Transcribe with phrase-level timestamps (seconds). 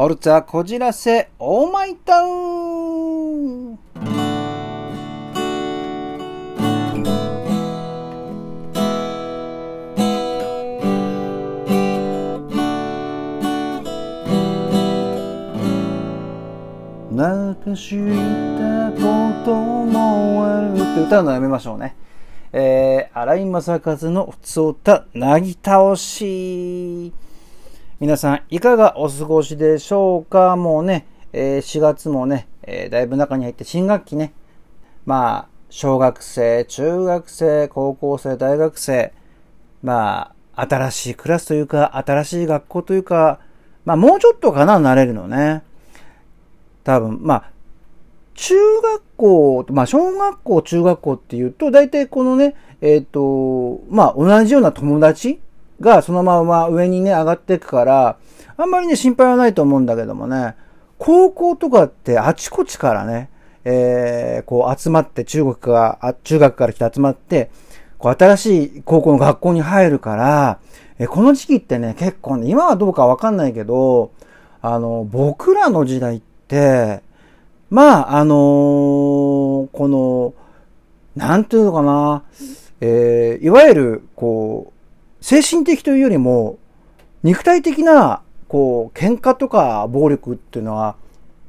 [0.00, 3.72] ホルツァこじらせオーマイタウン
[17.14, 17.90] なくし
[18.56, 21.94] たこともあるって歌うのやめましょうね。
[22.54, 27.12] えー、荒井正和の普通歌、なぎ倒し。
[28.00, 30.56] 皆さん、いかがお過ごしでしょうか？
[30.56, 34.32] もうね、えー、4月もね、えー、だいぶ中に入って新学期ね。
[35.04, 39.12] まあ、小学生、中学生、高校生、大学生。
[39.82, 43.38] まあ、新しいクラスというか、新しい学校というか、
[43.84, 45.62] まあ、もうちょっとかな、慣れるのね。
[46.84, 47.50] 多分、まあ、
[48.32, 55.38] 中学校、まあ、小学校、中学校っていうと、大体このね、えっ、ー、と、まあ、同じような友達
[55.80, 58.16] がそのまま上にね、上がっていくから、
[58.56, 60.54] あんまりね、心配はないと思うんだけどもね、
[60.98, 63.30] 高校とかってあちこちからね、
[63.64, 67.50] えー、こう集まって、中国が、中学から来て集まって、
[67.98, 70.58] こう新しい高校の学校に入るから、
[70.98, 74.12] えこの時期ってね、結構ね、今はどうかわかんないけど、
[74.60, 77.02] あの、僕らの時代って、
[77.70, 80.34] まあ、あのー、この、
[81.16, 82.22] なんていうのかな、
[82.82, 84.79] えー、いわゆる、こう、
[85.20, 86.58] 精神的というよりも、
[87.22, 90.96] 肉体的な、こう、喧嘩とか暴力っていうのは、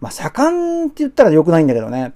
[0.00, 2.12] まあ、盛んって言ったら良くないんだけどね。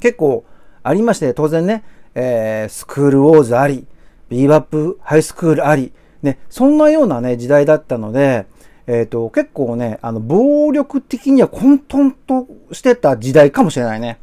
[0.00, 0.44] 結構
[0.82, 1.82] ありまして、当然ね、
[2.14, 3.86] えー、スクールウォーズあり、
[4.28, 8.46] ビーバップハイスクールあり、ね、そんなようなね、時代だったので、
[8.86, 14.18] えっ、ー、と、結構ね、あの、暴力的には混沌としてた時代かもしれないね。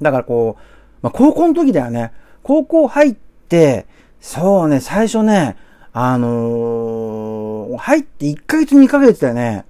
[0.00, 0.62] だからこう、
[1.02, 2.12] まあ、高校の時だよね。
[2.42, 3.14] 高校入っ
[3.48, 3.86] て、
[4.24, 5.54] そうね、最初ね、
[5.92, 9.66] あのー、入って1ヶ月2ヶ月でね、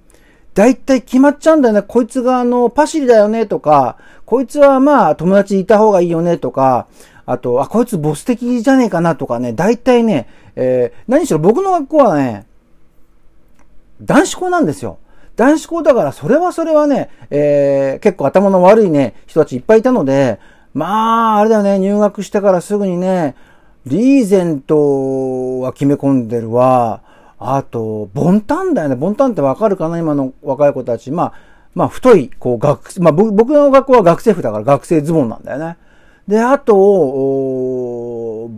[0.54, 1.82] だいたい決まっちゃうんだよね。
[1.82, 3.46] こいつがあの、パシリだよね。
[3.46, 6.38] とか、こいつはまあ友達いた方がいいよね。
[6.38, 6.86] とか、
[7.26, 9.16] あと、あ、こいつボス的じゃねえかな。
[9.16, 12.46] とかね、だいたいね、えー、何しろ僕の学校はね、
[14.02, 14.98] 男子校なんですよ。
[15.34, 20.38] 男子校だから、それはそれはね、えー、結構頭の悪いね、人たちいっぱいいたので、
[20.74, 23.34] まあ、あれだよね、入学してからすぐにね、
[23.86, 27.02] リーゼントは決め込んでるわ。
[27.38, 28.96] あと、ボンタンだよね。
[28.96, 29.98] ボンタンってわかるかな？
[29.98, 31.10] 今の若い子たち。
[31.10, 31.32] まあ、
[31.74, 35.76] まあ、太い、こう、学、まあ、僕の学校は学生服だから学生ズボンなんだよね。
[36.26, 36.74] で、あと、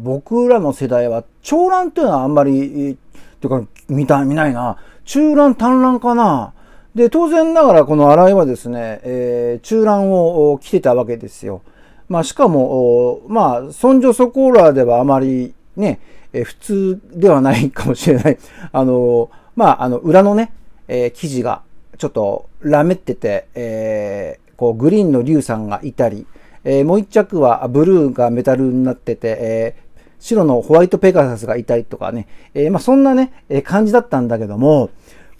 [0.03, 2.97] 僕らの世代は、長蘭っていうのはあんまり、
[3.41, 4.77] というか、見た、見ないな。
[5.05, 6.53] 中乱短乱かな
[6.95, 11.63] で、当然ながらこの洗いはですね、えー、中乱を着てたわけですよ。
[12.09, 16.01] まあしかも、まあ、そんじょそこらではあまりね、
[16.33, 18.39] え、普通ではないかもしれない。
[18.73, 20.53] あの、まあ、あの、裏のね、
[20.89, 21.63] えー、生地が
[21.99, 26.27] ちょっとラメってて、えー、こう、グリーンの竜さんがいたり、
[26.65, 34.91] えー、もう一着はブルーがメタルになってて、えー、白のホワイトペガサスがいたりとかね、えー、まあそんなね、えー、感じだったんだけども、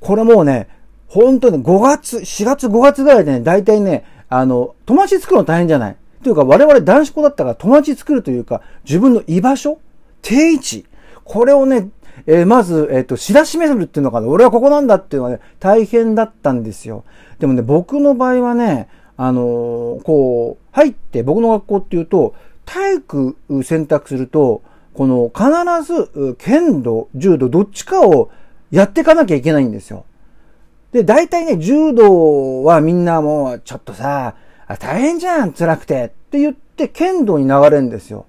[0.01, 0.69] これもうね、
[1.09, 5.97] 本当に5月、4月5月ぐらいでね、大体ね、あの、友達作るの大変じゃない？
[6.27, 9.79] というか我々男子校だったから友達作るというか、自分の居場所
[10.23, 10.85] 定位置
[11.23, 11.91] これをね、
[12.27, 14.27] えー、まず、えっ、ー、と、知らしめるっていうのかな。
[14.27, 17.05] 俺はここなんだっていうのはね、大変だったんですよ。
[17.39, 22.35] でもね、僕の場合はね、あのー、こう、入って僕の学校っていうと、
[22.65, 24.63] 体育選択すると、
[24.95, 25.49] この必
[25.85, 28.31] ず剣道、柔道、どっちかを
[28.73, 30.05] やっていかなきゃいけないんですよ。
[30.91, 34.35] で、大体ね、柔道はみんなもう、ちょっとさ、
[34.75, 38.27] 大変じゃん、辛くてって言って剣道に流れるんですよ。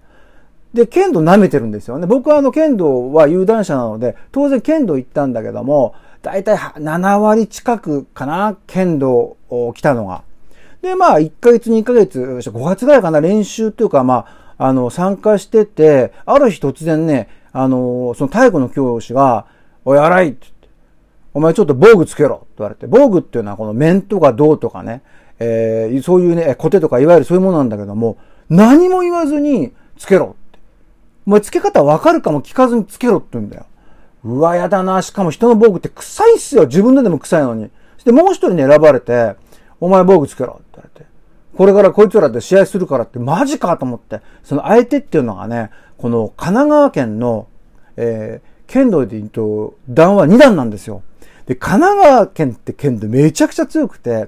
[0.74, 2.06] で、剣道舐めてるんですよね。
[2.06, 10.24] 僕はあの剣道は有段者なので、当然剣道行ったんだけども、大体7割近くかな、剣道を来たのが。
[10.82, 14.26] で、まあ、1ヶ月、2ヶ月、5月ぐらいかな、練習っていうか、ま
[14.58, 19.46] あ、あの、参加してて、ある日突然ね、あの、その太鼓の教師が、
[19.86, 20.70] おい、荒いって言って、
[21.34, 25.02] お前ちょっと防具つけろって言われて、防具っていうのはこの面とか銅とかね、
[25.40, 28.18] えー、そういうね、コテとかいわゆるそういうものなんだけども、
[28.50, 30.60] 何も言わずにつけろって。
[31.26, 33.66] お前つけ方わかるかも聞かずにつけろって言うんだよ。
[34.24, 35.02] うわ、やだな。
[35.02, 36.66] しかも人の防具って臭いっすよ。
[36.66, 37.70] 自分ででも臭いのに。
[37.98, 39.36] そしてもう一人に選ばれて、
[39.80, 41.08] お前防具つけろって言われて。
[41.56, 47.48] これからこいつらで試合するからってマジかと思って、その相手っていうのがね、この神奈川県の、
[47.96, 51.04] えー、剣道で言うと、段は2段なんですよ。
[51.46, 54.28] で、神奈川県って県でめちゃくちゃ強くて、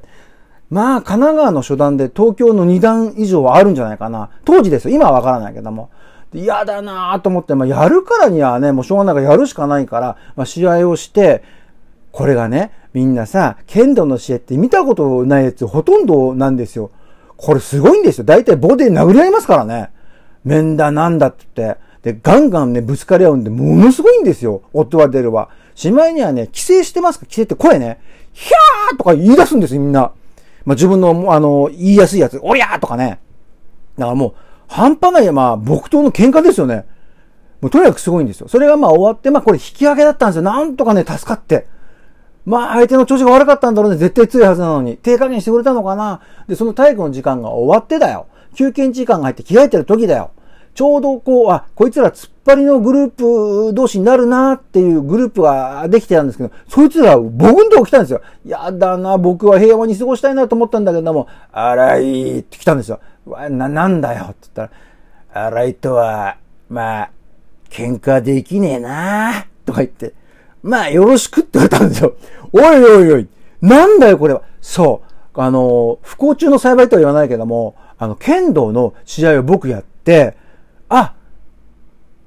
[0.70, 4.30] まあ、神奈川の初段で東京の2段以上はあるんじゃないかな。
[4.46, 4.96] 当時ですよ。
[4.96, 5.90] 今はわからないけども。
[6.32, 11.44] 嫌だなぁと思って、まあ、やるからにはね、もうしょうがないからやるしかないから、まあ、試合をして、
[12.12, 16.92] これがね、みんなさ、剣道の試合って見たことないやつほとんどなんですよ。
[17.36, 18.26] これすごいんですよ。
[18.26, 19.90] 大体棒で殴り合いますからね。
[20.44, 22.14] 面だなんだって言って。
[22.14, 24.62] で、ガンガンね、ぶつかり合うんで、ものすごいんですよ。
[24.72, 25.50] 夫は出るわ。
[25.74, 27.26] しまいにはね、規制してますか？
[27.26, 28.00] 規制って声ね、
[28.34, 30.12] ヒャーとか言い出すんですよ、みんな。
[30.70, 33.20] まあ、自分の、あの、言いやすいやつ、おりゃーとかね。
[33.98, 34.34] だからもう、
[34.68, 36.86] 半端ない、まあ、木刀の喧嘩ですよね。
[37.60, 38.48] もうとにかくすごいんですよ。
[38.48, 40.42] それがまあ終わって、まあこれ引き上げだったんですよ。
[40.44, 41.66] なんとかね、助かって。
[42.46, 43.98] まあ相手の調子が悪かったんだろうね。
[43.98, 44.96] 絶対強いはずなのに。
[44.96, 46.22] 低加減してくれたのかな。
[46.48, 48.28] で、その体育の時間が終わってだよ。
[48.56, 50.32] 休憩時間が入って着替えてる時だよ。
[50.74, 58.22] ちょうどこう、あ、こいつら突っ張りのグループ同士になるなっていうグループができてたんですけど、そいつらボグンと来たんですよ。
[58.46, 63.00] やだな、僕は平和に過ごしたいなと思ったんだけども、荒いって来たんですよ。
[63.26, 64.74] わな、なんだよって言った
[65.34, 66.38] ら、荒いとは、
[66.70, 67.12] まあ、
[67.70, 70.14] 喧嘩できねえなとか言って、
[70.64, 72.16] まあ、よろしくって言われたんですよ。
[72.52, 73.28] おいおいおい、
[73.62, 74.42] なんだよこれは。
[74.62, 75.10] そう。
[75.42, 80.36] あの、不幸中の幸いとは言わないけども、あの、剣道の試合を僕やって、
[80.90, 81.16] あ、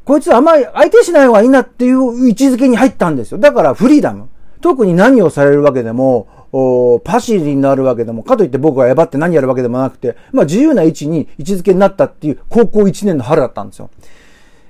[0.05, 3.39] こいつあんまり相手しない方がいいなっていう位置づけに入ったんですよ。
[3.39, 4.29] だからフリーダム。
[4.61, 6.29] 特に何をされるわけでも、
[7.05, 13.91] パシリになるわけでも、かといって僕がやばって何やるわけでもなくて、まあ自由な位置に位置づけになったっていう高校1年の春だったんですよ。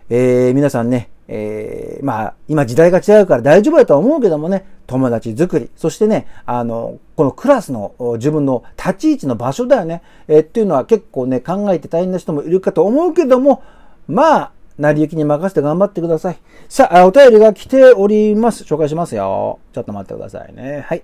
[0.09, 13.63] えー、皆さんね、えー、まあ、今時代が違うから大丈夫だとは思うけどもね、友達作り、そしてね、あの、このクラスの自分の立ち位置の場所だよね、えー、っていうのは結構ね、考えて大変な人もいるかと思うけども、
[14.09, 16.39] まあ、成り行きに任せて頑張ってください。
[16.69, 18.65] さあ、お便りが来ております。
[18.65, 19.61] 紹介しますよ。
[19.73, 20.85] ちょっと待ってくださいね。
[20.87, 21.03] はい。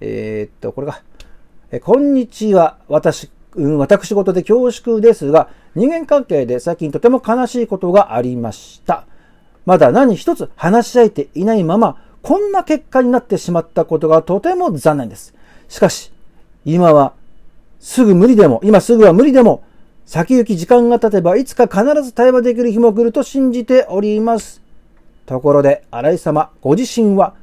[0.00, 1.02] えー、っと、これが。
[1.70, 2.78] え、こんにちは。
[2.88, 9.04] 私、うん、私事で恐縮ですが、人間関係で最近とても悲しいことがありました。
[9.66, 15.34] まだ何一つ話し合えていないまま、こんな結果になってしまったことがとても残念です。
[15.68, 16.12] しかし、
[16.64, 17.12] 今は
[17.80, 19.62] すぐ無理でも、今すぐは無理でも、
[20.08, 24.62] 先行き時間が経てばいつか必ず対話できる日も来ると信じております。
[25.26, 27.34] ところで、荒井様、ご自身は、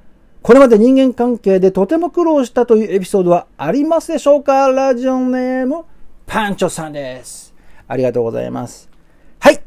[0.41, 4.69] これまで人間関係でとても苦労したというエピソードはありますでしょうか？
[4.71, 5.85] ラジオネーム、
[6.25, 7.53] パンチョさんです。
[7.88, 8.89] ありがとうございます。
[9.38, 9.62] はい。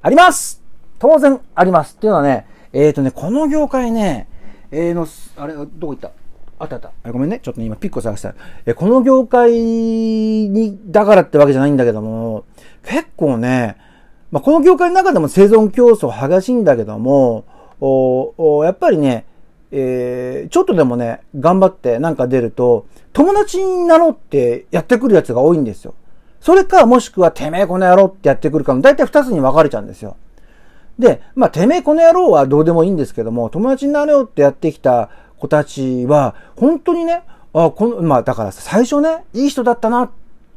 [0.00, 0.62] あります
[1.00, 1.96] 当然あります。
[1.96, 4.28] っていうのはね、えっ、ー、とね、この業界ね、
[4.70, 6.12] えー、の、あれ、どこ行った？
[6.58, 7.12] あったあった。
[7.12, 7.40] ごめんね。
[7.42, 8.34] ちょっと今ピッコ探した。
[8.66, 12.44] え、この業界に、だからってわけじゃないんだけども、
[12.84, 13.76] 結構ね、
[14.30, 17.44] まあ、この業界の中でも生存競争激しいんだけども、
[17.80, 19.26] おおやっぱりね、
[19.70, 25.94] えー、ちょっとでもね、頑張ってなんか出ると、友達になろうってやってくるやつが多いんですよ。
[26.40, 30.16] それか、もしくは、てめえこの野郎ってやってくるかも、だいたい二つに分かれちゃうんですよ。
[30.98, 35.10] で、まあ、てめえこの野郎はどうでもいいんですけども、友達になれよってやってきた
[35.44, 40.10] 子たちは、本当にね、あ、この、まあ、だから最初ね、いい人だったな、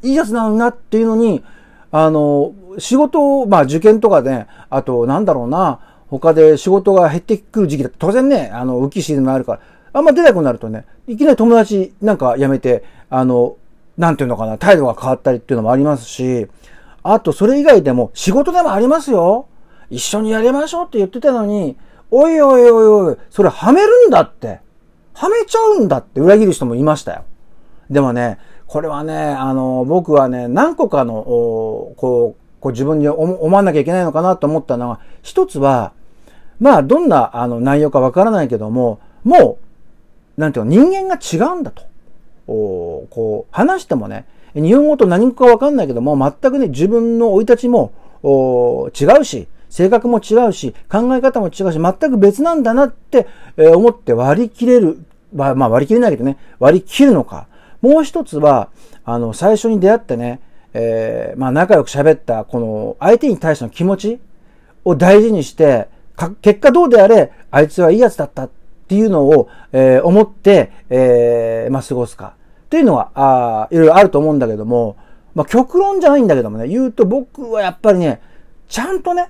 [0.03, 1.43] いいやつなのになっていうのに、
[1.91, 5.79] あの、仕事をまあ、受験とかね、あと、なんだろうな、
[6.09, 9.59] 他で仕事が減ってくる時期だと当然ね、あの、浮き沈みあるから、
[9.93, 13.57] あんま出なくなるとね、いきなり友達なんか辞めて、あの、
[13.97, 16.47] なんていうのかな、態度が変わったりっていうのもありますし、
[17.03, 19.47] あと、それ以外でも仕事でもありますよ。
[19.89, 21.77] 一緒にやりましょうって言ってたのに、
[22.11, 24.59] おいおいおいおい、それはめるんだって。
[25.17, 27.23] はめちゃうんだって裏切る人もいましたよ。
[27.89, 35.93] でもね、これはね、あの、僕はね、何個かの、こう、こう自分に思わなきゃいけないのかなと思ったのは、一つは、
[36.59, 39.57] まあ、どんなあの内容かわからないけども、も
[40.37, 41.83] う、なんていうの、人間が違うんだと。
[42.47, 54.99] おこう、話してもね、日本語と何語かわかんないけども、全くね、自分の生い立ちも、お違うし、性格も違うし、考え方も違うし、全く別なんだなって、え思って割り切れる、
[55.33, 57.47] まあ、まあ、割り切れないけどね、割り切るのか。
[57.81, 58.69] もう一つは、
[59.05, 60.41] あの、最初に出会ってね、
[60.73, 64.19] えー、まあ仲良く喋ったこの相手に対しての気持ち
[64.85, 68.49] を大事にして、か結果どうであれ、あいつはいいやつだったっ
[68.87, 72.35] ていうのを、えー、思って、えー、まあ過ごすか。
[72.65, 74.97] っていうのは、あいろいろあると思うんだけども、
[75.33, 78.21] まあ極論じゃないんだけどもね、言うと僕はやっぱりね、
[78.67, 79.29] ちゃんとね、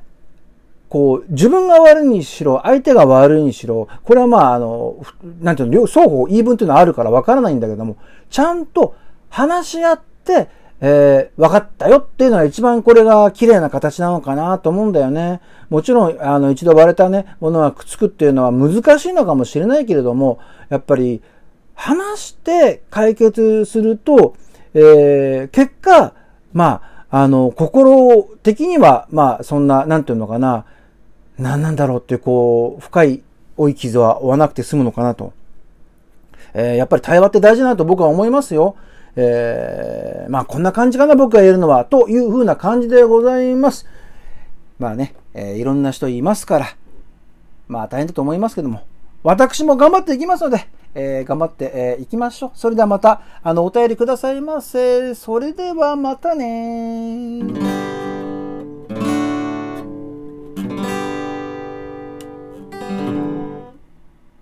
[0.90, 5.04] こう、自分が悪いにしろ、相手が悪いにしろ、これはまあ、あの、
[5.42, 7.98] なんていうの、両双方言い分っていうのはあるからわからないんだけども、
[8.30, 8.96] ちゃんと
[9.30, 15.42] 話し合って、えー、分かったよっていうのは一番これが綺麗な形なのかなと思うんだよね。
[15.70, 20.40] もちろん、あの、一度割れたね、ものがくっつくっていうのは難しいのかもしれないけれども、
[20.70, 21.22] やっぱり、
[21.74, 24.36] 話して解決すると、
[24.74, 26.14] えー、結果、
[26.54, 30.66] まあ、あの、心的には、まあ、そんな、なんていうのかな、
[31.38, 33.22] 何なんだろうっていう、こう、深い
[33.58, 35.34] 追い傷は負わなくて済むのかなと
[36.54, 38.76] えー、やっぱり対話って大事だなと僕は思いますよ。
[39.16, 43.86] えー、まあこんな感じかな僕が言えるのは、というふうな感じでございます。
[44.80, 46.68] まあね、えー、いろんな人いますから、
[47.68, 48.84] まあ大変だと思いますけども、
[49.24, 52.52] 私も頑張っていきますので、えー、頑張ってい、えー、きましょう。
[52.56, 55.14] それではまた、あの、お便りくださいませ。
[55.14, 57.97] それではまたね